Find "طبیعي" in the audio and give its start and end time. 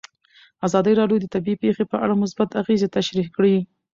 1.33-1.59